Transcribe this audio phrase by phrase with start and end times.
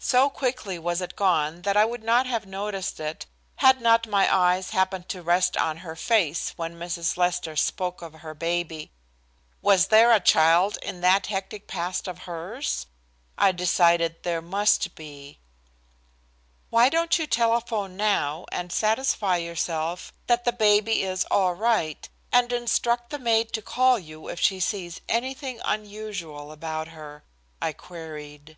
[0.00, 3.26] So quickly was it gone that I would not have noticed it,
[3.56, 7.18] had not my eyes happened to rest on her face when Mrs.
[7.18, 8.90] Lester spoke of her baby.
[9.60, 12.86] Was there a child in that hectic past of hers?
[13.36, 15.38] I decided there must be.
[16.70, 22.50] "Why don't you telephone now and satisfy yourself that the baby is all right, and
[22.54, 27.22] instruct the maid to call you if she sees anything unusual about her?"
[27.60, 28.56] I queried.